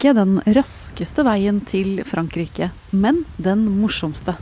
[0.00, 4.38] ikke den raskeste veien til Frankrike, men den morsomste.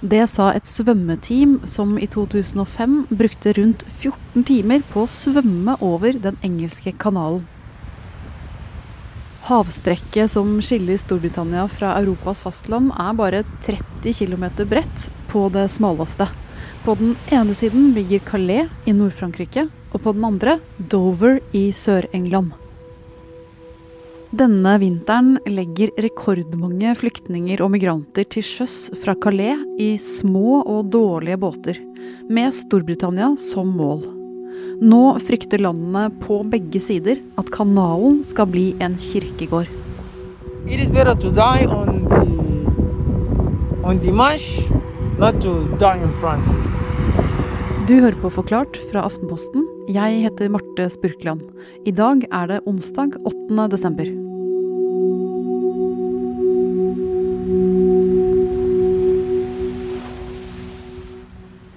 [0.00, 6.16] Det sa et svømmeteam som i 2005 brukte rundt 14 timer på å svømme over
[6.16, 7.44] den engelske kanalen.
[9.50, 16.32] Havstrekket som skiller Storbritannia fra Europas fastland er bare 30 km bredt på det smaleste.
[16.88, 22.56] På den ene siden ligger Calais i Nord-Frankrike, og på den andre Dover i Sør-England.
[24.36, 31.38] Denne vinteren legger rekordmange flyktninger og migranter til sjøs fra Calais i små og dårlige
[31.40, 31.78] båter,
[32.28, 34.02] med Storbritannia som mål.
[34.84, 39.70] Nå frykter landene på begge sider at kanalen skal bli en kirkegård.
[40.68, 42.20] It is better to die on the
[43.86, 44.60] on the marsh,
[45.16, 46.52] not to die in France.
[47.88, 49.64] Du hører på Forklart fra Aftenposten.
[49.88, 51.46] Jeg heter Marte Spurkland.
[51.86, 53.68] I dag er det onsdag 8.
[53.70, 54.25] desember.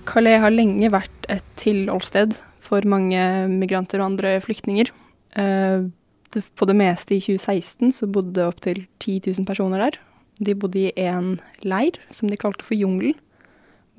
[0.10, 3.22] Calais har lenge vært et tilholdssted for mange
[3.52, 4.90] migranter og andre flyktninger.
[5.38, 5.86] Eh,
[6.30, 10.00] på det meste i 2016 så bodde opptil 10 000 personer der.
[10.40, 13.18] De bodde i en leir som de kalte for Jungelen,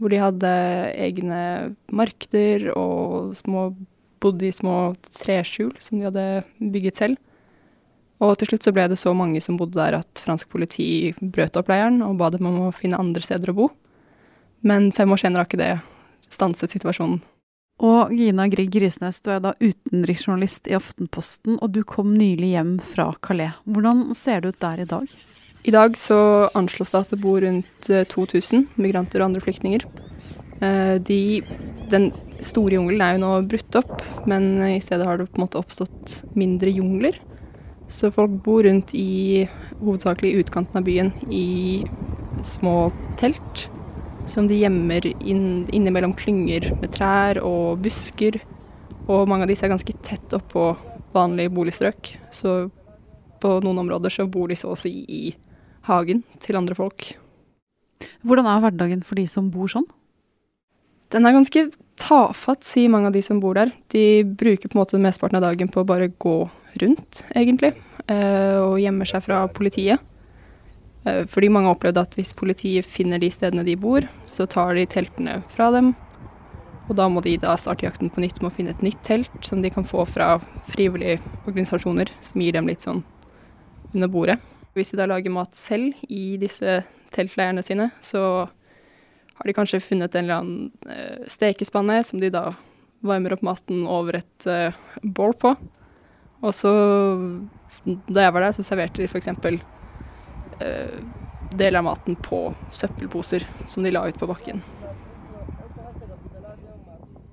[0.01, 0.51] hvor de hadde
[0.97, 1.41] egne
[1.93, 3.69] markeder og små,
[4.23, 6.27] bodde i små treskjul som de hadde
[6.59, 7.21] bygget selv.
[8.21, 11.57] Og til slutt så ble det så mange som bodde der at fransk politi brøt
[11.61, 13.71] opp leiren og ba dem om å finne andre steder å bo.
[14.67, 15.73] Men fem år senere har ikke det
[16.33, 17.21] stanset situasjonen.
[17.81, 22.75] Og Gina Grieg Risnes, du er da utenriksjournalist i Aftenposten, og du kom nylig hjem
[22.85, 23.57] fra Calais.
[23.65, 25.15] Hvordan ser det ut der i dag?
[25.65, 26.19] I dag så
[26.57, 29.87] anslås det at det bor rundt 2000 migranter og andre flyktninger.
[31.09, 31.21] De,
[31.93, 32.11] den
[32.45, 35.61] store jungelen er jo nå brutt opp, men i stedet har det på en måte
[35.61, 37.17] oppstått mindre jungler.
[37.89, 39.49] Så folk bor rundt i
[39.81, 41.81] hovedsakelig utkanten av byen i
[42.45, 43.69] små telt
[44.27, 48.41] som de gjemmer inn, innimellom klynger med trær og busker.
[49.09, 50.73] Og mange av disse er ganske tett oppå
[51.15, 52.13] vanlige boligstrøk.
[52.35, 52.71] Så
[53.41, 55.23] på noen områder så bor de så å si i
[55.89, 57.13] hagen til andre folk.
[58.25, 59.89] Hvordan er hverdagen for de som bor sånn?
[61.11, 61.65] Den er ganske
[62.01, 63.73] tafatt, sier mange av de som bor der.
[63.93, 66.37] De bruker på en måte mesteparten av dagen på å bare gå
[66.81, 67.75] rundt, egentlig.
[68.07, 70.10] Eh, og gjemmer seg fra politiet.
[71.05, 74.75] Eh, fordi mange har opplevd at hvis politiet finner de stedene de bor, så tar
[74.77, 75.95] de teltene fra dem.
[76.91, 79.31] Og da må de da starte jakten på nytt med å finne et nytt telt
[79.47, 80.35] som de kan få fra
[80.73, 83.05] frivillige organisasjoner, som gir dem litt sånn
[83.95, 84.41] under bordet.
[84.75, 86.81] Hvis de da lager mat selv i disse
[87.15, 88.23] teltleirene sine, så
[89.41, 92.51] har de kanskje funnet en eller annen uh, stekespanne som de da
[93.07, 95.55] varmer opp maten over et uh, bål på.
[96.41, 96.73] Og så,
[97.85, 99.61] da jeg var der, så serverte de f.eks eh,
[100.61, 104.61] deler av maten på søppelposer som de la ut på bakken.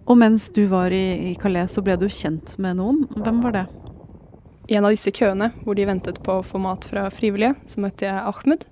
[0.07, 3.03] Og mens du var i, Calais, så ble du kjent med noen.
[3.11, 3.65] Hvem var det?
[4.71, 7.83] I en av disse køene hvor de ventet på å få mat fra frivillige, så
[7.83, 8.63] møtte jeg Ahmed.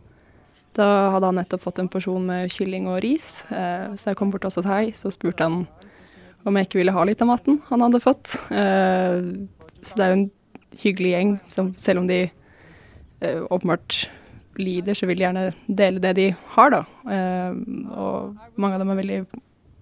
[0.76, 4.32] Da hadde han nettopp fått en porsjon med kylling og ris, eh, så jeg kom
[4.32, 4.90] bort og sa hei.
[4.96, 5.64] Så spurte han
[6.46, 8.36] om jeg ikke ville ha litt av maten han hadde fått.
[8.52, 9.20] Eh,
[9.84, 10.28] så det er jo en
[10.82, 14.06] hyggelig gjeng, som, selv om de eh, åpenbart
[14.62, 16.84] lider, så vil de gjerne dele det de har, da.
[17.06, 17.58] Uh,
[17.92, 19.20] og mange av dem er veldig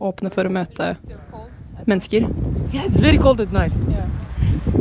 [0.04, 0.94] åpne for å møte
[1.86, 2.28] mennesker.
[2.74, 3.74] Yeah, it's very cold at night.
[3.90, 4.10] Yeah.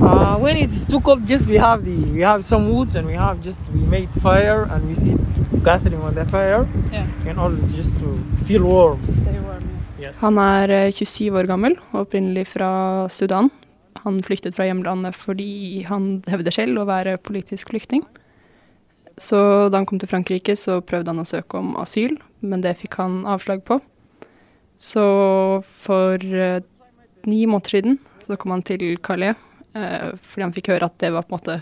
[0.03, 3.14] Uh, when it's too cold, just we have the we have some woods and we
[3.14, 5.19] have just we made fire and we sit
[5.62, 7.06] gasoline on the fire yeah.
[7.26, 9.03] and all just to feel warm.
[9.06, 9.62] To stay warm
[9.98, 10.09] yeah.
[10.09, 10.19] yes.
[10.20, 13.50] Han er 27 eh, år gammel opprinnelig fra Sudan.
[14.03, 18.03] Han flyktet fra hjemlandet fordi han hevder selv å være politisk flyktning.
[19.21, 22.78] Så da han kom til Frankrike, så prøvde han å søke om asyl, men det
[22.81, 23.81] fikk han avslag på.
[24.83, 25.03] Så
[25.62, 26.62] for eh,
[27.28, 29.37] ni måneder siden så kom han til Calais,
[29.75, 31.61] eh, fordi han fikk høre at det var på en måte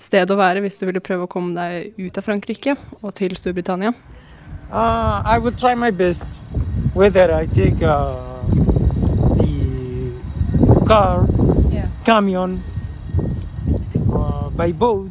[0.00, 3.36] stedet å være hvis du ville prøve å komme deg ut av Frankrike og til
[3.38, 3.92] Storbritannia.
[4.72, 6.24] Uh, I will try my best
[6.94, 8.40] whether I take uh,
[9.36, 10.14] the
[10.88, 11.26] car,
[11.70, 11.88] yeah.
[12.04, 12.62] camion,
[14.08, 15.10] uh, by boat.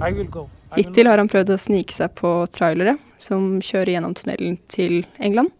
[0.00, 0.48] I will go.
[0.76, 5.52] Hittil har han prøvd å snike seg på trailere som kjører gjennom tunnelen til England.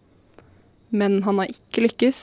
[0.93, 2.19] Men han har ikke lykkes,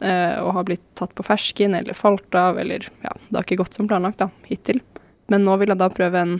[0.00, 3.62] eh, og har blitt tatt på fersken eller falt av, eller ja, det har ikke
[3.62, 4.80] gått som planlagt da, hittil.
[5.32, 6.36] Men nå vil han da prøve en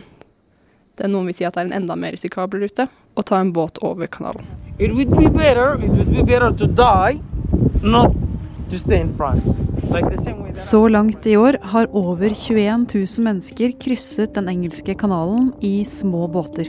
[0.95, 3.41] det er noen vil si at det er en enda mer risikabel rute, å ta
[3.43, 4.47] en båt over kanalen.
[4.79, 7.19] It would be better, it would be better to die,
[7.83, 8.15] not
[8.69, 9.57] to stay in France.
[10.55, 16.25] Så langt i år har over 21 000 mennesker krysset den engelske kanalen i små
[16.27, 16.67] båter.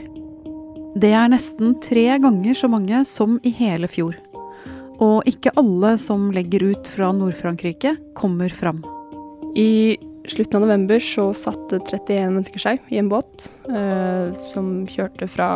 [0.95, 4.15] Det er nesten tre ganger så mange som i hele fjor.
[5.03, 8.79] Og ikke alle som legger ut fra Nord-Frankrike, kommer fram.
[9.59, 9.97] I
[10.31, 15.51] slutten av november så satte 31 mennesker seg i en båt eh, som kjørte fra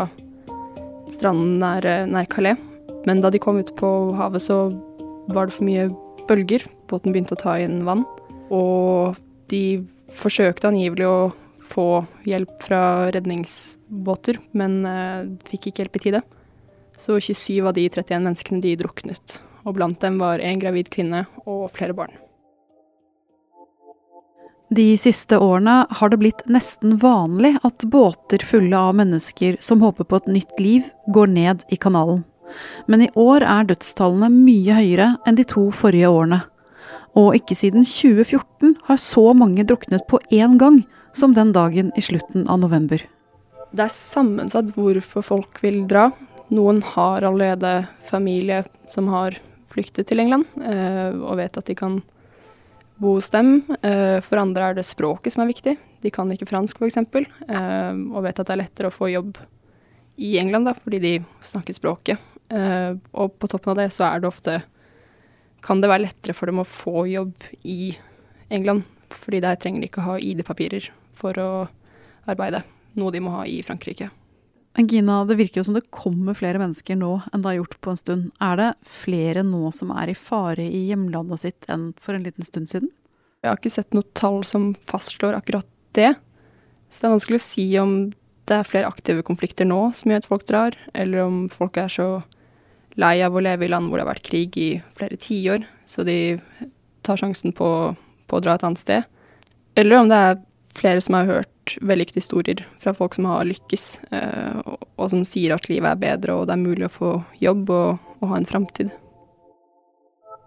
[1.12, 2.60] stranden nær, nær Calais.
[3.08, 3.90] Men da de kom ut på
[4.20, 4.66] havet, så
[5.32, 5.88] var det for mye
[6.32, 6.66] bølger.
[6.90, 8.06] Båten begynte å ta inn vann.
[8.52, 9.20] Og
[9.52, 9.84] de
[10.18, 11.20] forsøkte angivelig å
[11.72, 12.82] få hjelp fra
[13.16, 16.24] redningsbåter, men eh, fikk ikke hjelp i tide.
[17.00, 19.40] Så 27 av de 31 menneskene de druknet.
[19.66, 22.14] Og blant dem var en gravid kvinne og flere barn.
[24.72, 30.08] De siste årene har det blitt nesten vanlig at båter fulle av mennesker som håper
[30.08, 32.24] på et nytt liv, går ned i kanalen.
[32.88, 36.42] Men i år er dødstallene mye høyere enn de to forrige årene.
[37.20, 40.84] Og ikke siden 2014 har så mange druknet på én gang
[41.14, 43.04] som den dagen i slutten av november.
[43.72, 46.10] Det er sammensatt hvorfor folk vil dra.
[46.52, 49.38] Noen har allerede familie som har
[49.72, 52.02] flyktet til England, eh, og vet at de kan
[53.02, 53.62] bo hos dem.
[53.82, 55.78] Eh, for andre er det språket som er viktig.
[56.04, 57.00] De kan ikke fransk f.eks.
[57.00, 59.40] Eh, og vet at det er lettere å få jobb
[60.22, 61.14] i England da, fordi de
[61.46, 62.20] snakker språket.
[62.52, 64.60] Eh, og på toppen av det så er det ofte
[65.64, 67.94] kan det være lettere for dem å få jobb i
[68.52, 68.84] England.
[69.12, 71.52] Fordi der trenger de ikke ha ID-papirer for å
[72.30, 72.64] arbeide,
[72.98, 74.10] noe de må ha i Frankrike.
[74.80, 77.92] Gina, det virker jo som det kommer flere mennesker nå enn det har gjort på
[77.92, 78.30] en stund.
[78.40, 82.48] Er det flere nå som er i fare i hjemlandet sitt enn for en liten
[82.48, 82.92] stund siden?
[83.44, 86.14] Jeg har ikke sett noe tall som fastslår akkurat det.
[86.88, 87.96] Så det er vanskelig å si om
[88.48, 91.92] det er flere aktive konflikter nå som gjør at folk drar, eller om folk er
[91.92, 92.08] så
[93.00, 96.06] lei av å leve i land hvor det har vært krig i flere tiår, så
[96.08, 96.38] de
[97.06, 97.70] tar sjansen på,
[98.28, 99.08] på å dra et annet sted.
[99.80, 100.42] Eller om det er
[100.78, 105.24] flere som har hørt vellykkede historier fra folk som har lykkes, eh, og, og som
[105.28, 108.40] sier at livet er bedre og det er mulig å få jobb og, og ha
[108.40, 108.92] en framtid.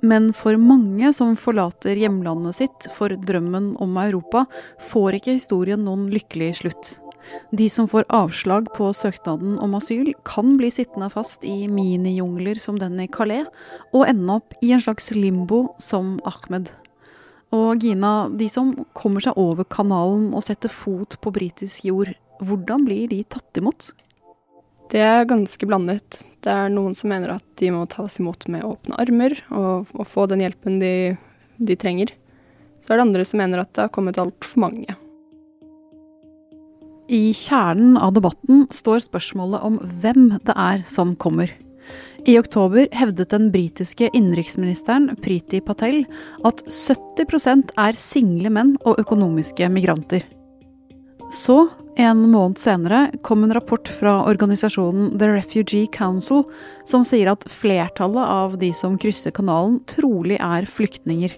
[0.05, 4.45] Men for mange som forlater hjemlandet sitt for drømmen om Europa,
[4.91, 6.91] får ikke historien noen lykkelig slutt.
[7.53, 12.79] De som får avslag på søknaden om asyl, kan bli sittende fast i minijungler som
[12.81, 13.49] den i Calais,
[13.93, 16.71] og ende opp i en slags limbo som Ahmed.
[17.55, 22.87] Og Gina, de som kommer seg over kanalen og setter fot på britisk jord, hvordan
[22.87, 23.93] blir de tatt imot?
[24.91, 26.25] Det er ganske blandet.
[26.45, 30.09] Det er noen som mener at de må tas imot med åpne armer og, og
[30.09, 31.15] få den hjelpen de,
[31.57, 32.13] de, trenger.
[32.85, 34.99] Så er det andre som mener at det har kommet altfor mange.
[37.09, 41.51] I kjernen av debatten står spørsmålet om hvem det er som kommer.
[42.25, 46.07] I oktober hevdet den britiske innenriksministeren Priti Patel
[46.49, 50.25] at 70% er single menn og økonomiske migranter.
[51.35, 51.67] Så,
[52.01, 56.47] en måned senere, kom en rapport fra organisasjonen The Refugee Council
[56.89, 61.37] som sier at flertallet av de som krysser kanalen, trolig er flyktninger.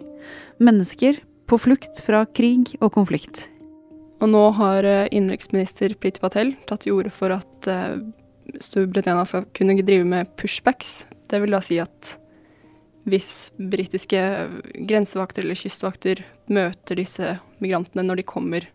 [0.63, 1.19] Mennesker
[1.51, 3.49] på flukt fra krig og konflikt.
[4.17, 7.99] Og nå har eh, innenriksminister Priti Patel tatt til orde for at eh,
[8.63, 11.05] Storbritannia skal kunne drive med pushbacks.
[11.29, 12.15] Det vil da si at
[13.07, 14.21] hvis britiske
[14.89, 18.67] grensevakter eller kystvakter møter disse migrantene når de kommer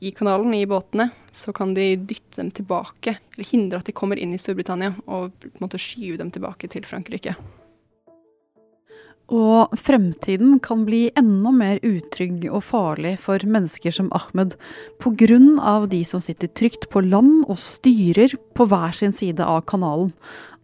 [0.00, 4.16] i kanalen, i båtene, så kan de dytte dem tilbake, eller hindre at de kommer
[4.16, 7.34] inn i Storbritannia, og på en måte skyve dem tilbake til Frankrike.
[9.30, 14.56] Og fremtiden kan bli enda mer utrygg og farlig for mennesker som Ahmed
[14.98, 15.86] pga.
[15.86, 20.12] de som sitter trygt på land og styrer på hver sin side av kanalen,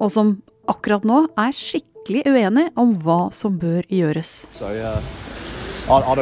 [0.00, 4.46] og som akkurat nå er skikkelig uenige om hva som bør gjøres.
[4.52, 5.00] So, yeah.
[5.66, 6.14] I, I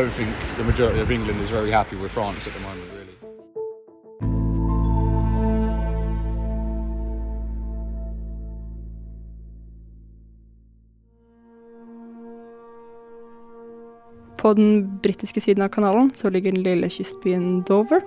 [14.44, 18.04] På den britiske siden av kanalen så ligger den lille kystbyen Dover.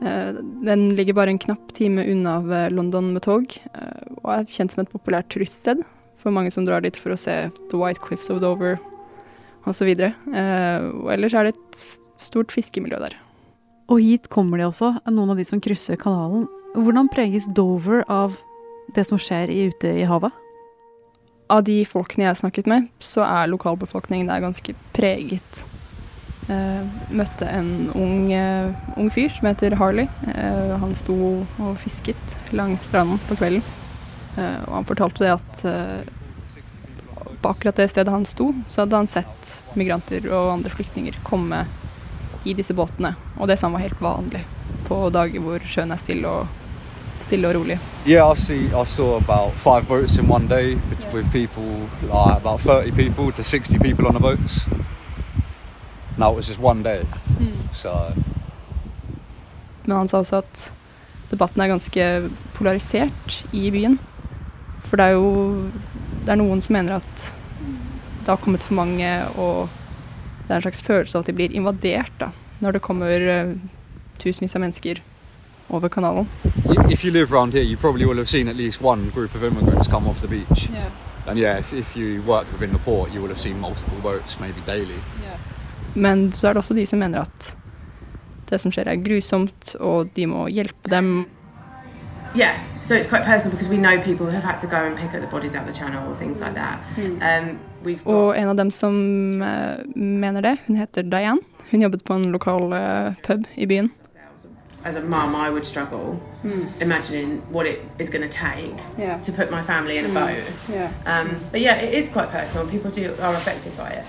[0.00, 0.32] Eh,
[0.64, 4.86] den ligger bare en knapp time unna London med tog, eh, og er kjent som
[4.86, 5.82] et populært turiststed
[6.16, 7.34] for mange som drar dit for å se
[7.68, 8.78] The White Cliffs of Dover
[9.68, 9.92] osv.
[9.92, 11.84] Og, og ellers er det et
[12.24, 13.16] stort fiskemiljø der.
[13.90, 16.46] Og hit kommer de også, noen av de som krysser kanalen.
[16.76, 18.36] Hvordan preges Dover av
[18.94, 20.32] det som skjer ute i havet?
[21.50, 25.64] Av de folkene jeg har snakket med, så er lokalbefolkningen der ganske preget.
[26.50, 26.82] Uh,
[27.14, 30.08] møtte en ung, uh, ung, fyr som heter Harley.
[30.26, 33.62] Uh, han sto og fisket langs stranden på kvelden.
[34.40, 35.62] og han fortalte det at
[37.42, 41.64] på akkurat det stedet han sto, så hadde han sett migranter og andre flyktninger komme
[42.44, 43.14] i disse båtene.
[43.38, 44.44] Og det samme var helt vanlig
[44.86, 46.59] på dager hvor sjøen er stille og,
[47.30, 47.78] stille og rolig.
[48.06, 48.66] Yeah, I see.
[48.74, 53.32] I saw about five boats in one day with, with people, like about 30 people
[53.32, 54.66] to 60 people on the boats.
[56.18, 57.06] No, it was just one day.
[57.72, 58.12] So
[59.86, 60.72] Men han sa også at
[61.30, 63.98] debatten er ganske polarisert i byen.
[64.84, 65.70] For det er jo
[66.24, 67.30] det er noen som mener at
[68.20, 69.08] det har kommet for mange,
[69.40, 69.68] og
[70.46, 72.28] det er en slags følelse av at de blir invadert da,
[72.60, 73.54] når det kommer eh,
[74.20, 75.00] tusenvis av mennesker
[75.70, 76.26] over kanalen.
[76.68, 79.34] i- if you live around here, you probably will have seen at least one group
[79.34, 80.68] of immigrants come off the beach.
[80.70, 80.84] Yeah.
[81.30, 84.40] And yeah, if, if you work within the port, you will have seen multiple boats,
[84.40, 84.98] maybe daily.
[85.94, 87.56] Men så er det også de som mener at
[88.50, 91.26] det som skjer er grusomt, og de må hjelpe dem.
[92.36, 92.54] Yeah,
[92.86, 95.14] so it's quite personal because we know people who have had to go and pick
[95.14, 96.78] up the bodies out of the channel or things like that.
[96.98, 101.40] Um, we've got, Og en av dem som eh, mener det, hun heter Diane.
[101.70, 103.90] Hun jobbet på en lokal eh, pub i byen.
[104.84, 106.18] As a mum, I would struggle
[106.80, 109.18] imagining what it is going to take Yeah.
[109.22, 110.44] to put my family in a boat.
[111.06, 112.66] Um, but yeah, it is quite personal.
[112.66, 114.04] People do are affected by it.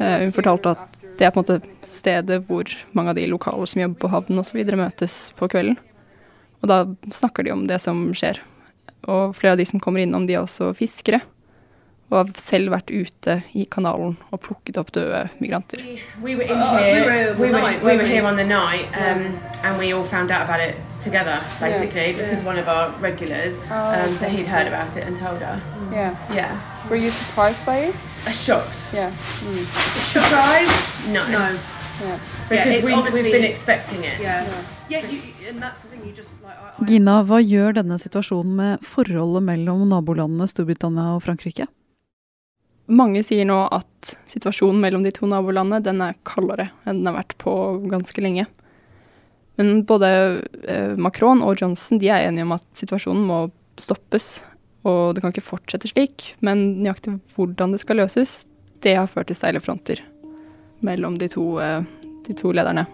[0.00, 3.66] Eh, hun fortalte at det er på en måte stedet hvor mange av de lokale
[3.66, 4.64] som jobber på havnen osv.
[4.76, 5.76] møtes på kvelden.
[6.62, 8.40] Og da snakker de om det som skjer.
[9.08, 11.20] Og flere av de som kommer innom, de er også fiskere.
[12.10, 15.78] Og har selv vært ute i kanalen og plukket opp døde migranter.
[16.22, 17.34] We were here.
[17.38, 20.58] We were, we were here on the night, um, and we all found out about
[20.60, 20.74] it
[21.04, 25.40] together, basically, because one of our regulars, um, so he'd heard about it and told
[25.42, 25.62] us.
[25.92, 26.16] Yeah.
[26.34, 26.58] Yeah,
[26.90, 27.94] Were you surprised by it?
[28.26, 28.76] Uh, shocked.
[28.92, 29.10] Yeah.
[30.10, 31.08] Surprised?
[31.14, 31.22] No.
[31.28, 31.46] No.
[32.02, 32.18] Yeah.
[32.48, 34.20] Because it's we, obviously- we've been expecting it.
[34.20, 34.46] Yeah.
[34.88, 36.00] Yeah, you, and that's the thing.
[36.04, 36.56] You just like.
[36.58, 41.68] I, I, Gina, hva gjør denne situasjonen med forholdet mellom nabolandene Storbritannia og Frankrike?
[42.90, 47.20] Mange sier nå at situasjonen mellom de to nabolandene den er kaldere enn den har
[47.20, 47.52] vært på
[47.90, 48.48] ganske lenge.
[49.60, 50.08] Men både
[50.64, 53.40] eh, Macron og Johnson de er enige om at situasjonen må
[53.80, 54.40] stoppes.
[54.88, 56.30] Og det kan ikke fortsette slik.
[56.40, 58.46] Men nøyaktig hvordan det skal løses,
[58.80, 60.00] det har ført til steile fronter
[60.80, 61.84] mellom de to, eh,
[62.26, 62.86] de to lederne.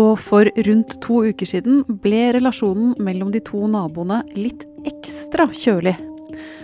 [0.00, 5.98] Og for rundt to uker siden ble relasjonen mellom de to naboene litt ekstra kjølig.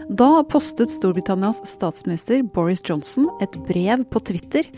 [0.09, 4.69] Da postet Storbritannias statsminister Boris Johnson et brev på Twitter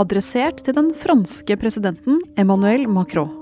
[0.00, 3.36] adressert til den franske presidenten Emmanuel Macron.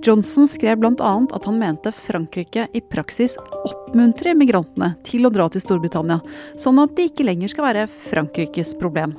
[0.00, 1.12] Johnson skrev bl.a.
[1.34, 3.36] at han mente Frankrike i praksis
[3.68, 6.20] oppmuntrer migrantene til å dra til Storbritannia,
[6.56, 9.18] sånn at de ikke lenger skal være Frankrikes problem.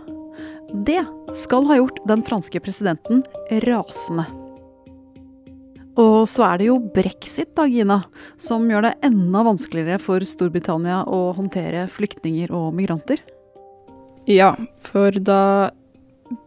[0.88, 1.04] Det
[1.38, 3.26] skal ha gjort den franske presidenten
[3.68, 4.41] rasende.
[6.00, 8.00] Og så er det jo brexit, da, Gina,
[8.40, 13.20] som gjør det enda vanskeligere for Storbritannia å håndtere flyktninger og migranter.
[14.30, 14.54] Ja,
[14.86, 15.72] for da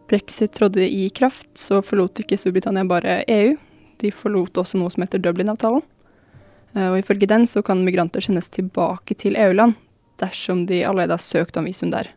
[0.09, 3.53] brexit trådte i kraft, så forlot ikke Storbritannia bare EU.
[4.01, 5.83] De forlot også noe som heter Dublin-avtalen.
[6.75, 9.77] Eh, Og ifølge den så kan migranter sendes tilbake til EU-land
[10.19, 12.09] dersom de allerede har søkt om visum der.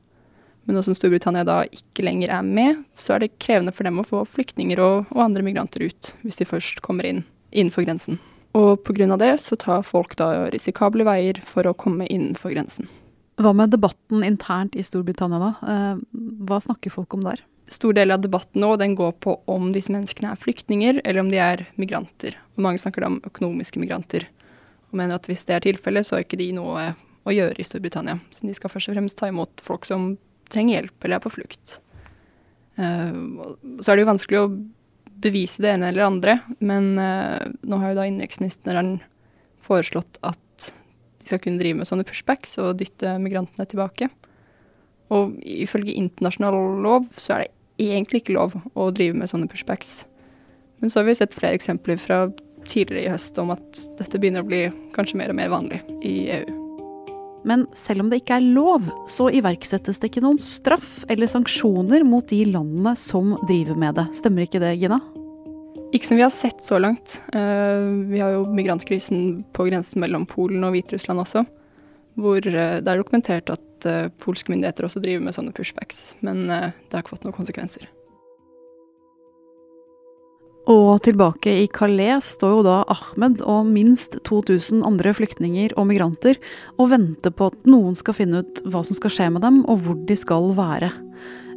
[0.68, 4.02] Men nå som Storbritannia da ikke lenger er med, så er det krevende for dem
[4.02, 8.20] å få flyktninger og, og andre migranter ut, hvis de først kommer inn innenfor grensen.
[8.58, 9.16] Og pga.
[9.16, 12.88] det så tar folk da risikable veier for å komme innenfor grensen.
[13.40, 15.52] Hva med debatten internt i Storbritannia, da?
[15.62, 16.02] Eh,
[16.44, 17.40] Hva snakker folk om der?
[17.68, 21.30] stor del av debatten nå den går på om disse menneskene er flyktninger, eller om
[21.32, 22.38] de er migranter.
[22.56, 24.24] Og mange snakker da om økonomiske migranter,
[24.88, 26.86] og mener at hvis det er tilfellet, så har ikke de noe
[27.28, 28.18] å gjøre i Storbritannia.
[28.32, 30.14] Så de skal først og fremst ta imot folk som
[30.52, 31.78] trenger hjelp eller er på flukt.
[32.78, 33.14] Eh,
[33.80, 34.50] så er det jo vanskelig å
[35.18, 38.98] bevise det ene eller det andre, men eh, nå har jo da innenriksministeren
[39.64, 40.70] foreslått at
[41.18, 44.10] de skal kunne drive med sånne pushbacks og dytte migrantene tilbake.
[45.14, 50.02] Og ifølge internasjonal lov så er det egentlig ikke lov å drive med sånne pushbacks.
[50.78, 52.28] Men så har vi sett flere eksempler fra
[52.68, 54.64] tidligere i høst om at dette begynner å bli
[54.94, 56.67] kanskje mer og mer vanlig i EU.
[57.48, 62.04] Men selv om det ikke er lov, så iverksettes det ikke noen straff eller sanksjoner
[62.04, 64.08] mot de landene som driver med det.
[64.18, 65.00] Stemmer ikke det, Gina?
[65.96, 67.22] Ikke som vi har sett så langt.
[67.32, 71.46] Eh, vi har jo migrantkrisen på grensen mellom Polen og Hviterussland også,
[72.20, 76.48] hvor eh, det er dokumentert at uh, polske myndigheter også driver med sånne pushbacks, men
[76.50, 77.86] det har ikke fått noen konsekvenser.
[80.68, 86.36] Og tilbake i Calais står jo da Ahmed og minst 2000 andre flyktninger og migranter
[86.76, 89.80] og venter på at noen skal finne ut hva som skal skje med dem og
[89.86, 90.92] hvor de skal være.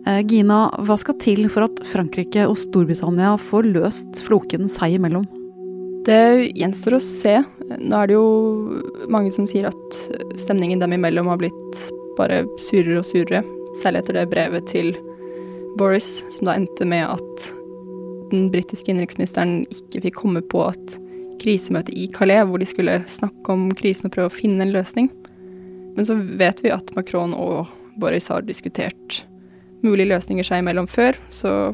[0.08, 5.28] Eh, Gina, hva skal til for at Frankrike og Storbritannia får løst floken seg imellom?
[6.08, 7.38] Det gjenstår å se.
[7.78, 10.04] Nå er det jo mange som sier at
[10.40, 11.88] stemningen dem imellom har blitt
[12.18, 13.44] bare surere og surere,
[13.84, 14.96] særlig etter det brevet til
[15.78, 17.52] Boris, som da endte med at
[18.32, 20.98] den britiske innenriksministeren ikke fikk komme på et
[21.42, 25.10] krisemøte i Calais, hvor de skulle snakke om krisen og prøve å finne en løsning.
[25.96, 29.24] Men så vet vi at Macron og Boris har diskutert
[29.82, 31.74] mulige løsninger seg imellom før, så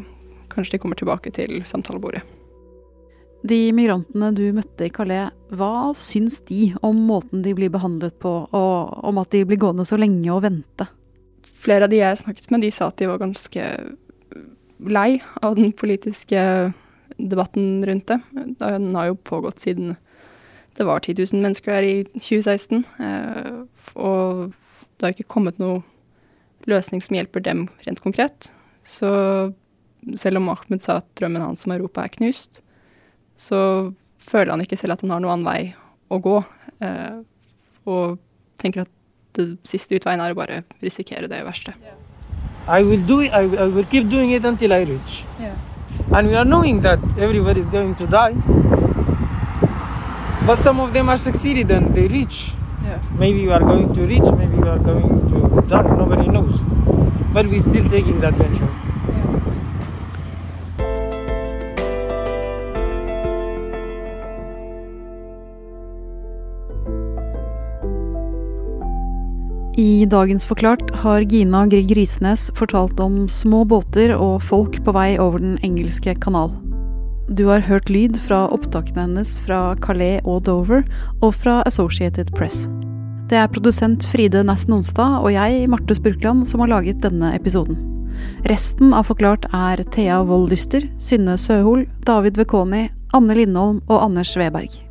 [0.51, 2.23] kanskje de kommer tilbake til samtalebordet.
[3.47, 8.33] De migrantene du møtte i Calais, hva syns de om måten de blir behandlet på,
[8.49, 10.87] og om at de blir gående så lenge og vente?
[11.57, 13.67] Flere av de jeg snakket med, de sa at de var ganske
[14.77, 16.73] lei av den politiske
[17.17, 18.19] debatten rundt det.
[18.61, 19.95] Den har jo pågått siden
[20.77, 22.83] det var 10 000 mennesker der i 2016.
[23.01, 23.53] Eh,
[23.97, 24.53] og
[24.97, 25.81] det har ikke kommet noe
[26.69, 28.51] løsning som hjelper dem rent konkret.
[28.85, 29.09] Så
[30.15, 32.61] selv om Ahmed sa at drømmen hans om Europa er knust,
[33.37, 35.73] så føler han ikke selv at han har noen annen vei
[36.13, 36.37] å gå.
[36.85, 37.17] Eh,
[37.89, 38.19] og
[38.61, 38.93] tenker at
[39.37, 41.73] det siste utveien er å bare risikere det verste.
[42.67, 43.31] I will do it.
[43.33, 45.23] I, I will keep doing it until I reach.
[45.39, 45.55] Yeah.
[46.11, 48.33] And we are knowing that everybody is going to die.
[50.45, 52.51] But some of them are succeeded and they reach.
[52.83, 53.01] Yeah.
[53.17, 56.59] Maybe we are going to reach, maybe we are going to die, nobody knows.
[57.33, 58.69] But we're still taking that venture.
[69.77, 75.19] I dagens Forklart har Gina Grieg Risnes fortalt om små båter og folk på vei
[75.21, 76.49] over Den engelske kanal.
[77.29, 80.81] Du har hørt lyd fra opptakene hennes fra Calais og Dover,
[81.21, 82.65] og fra Associated Press.
[83.29, 87.77] Det er produsent Fride Nesten Onsdag og jeg, Marte Spurkland, som har laget denne episoden.
[88.49, 94.33] Resten av Forklart er Thea Wold Lyster, Synne Søhol, David Vekoni, Anne Lindholm og Anders
[94.41, 94.86] Weberg.